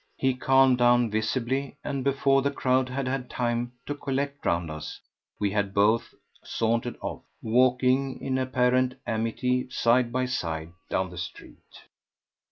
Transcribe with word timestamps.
He 0.17 0.33
calmed 0.33 0.79
down 0.79 1.11
visibly, 1.11 1.77
and 1.83 2.03
before 2.03 2.41
the 2.41 2.49
crowd 2.49 2.89
had 2.89 3.07
had 3.07 3.29
time 3.29 3.73
to 3.85 3.93
collect 3.93 4.43
round 4.43 4.71
us 4.71 4.99
we 5.39 5.51
had 5.51 5.75
both 5.75 6.15
sauntered 6.43 6.97
off, 7.01 7.21
walking 7.43 8.19
in 8.19 8.39
apparent 8.39 8.95
amity 9.05 9.69
side 9.69 10.11
by 10.11 10.25
side 10.25 10.73
down 10.89 11.11
the 11.11 11.19
street. 11.19 11.83